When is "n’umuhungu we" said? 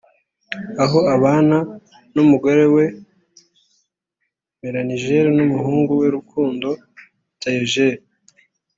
5.37-6.07